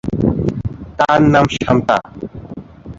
[0.99, 1.97] তাঁর নাম শান্তা।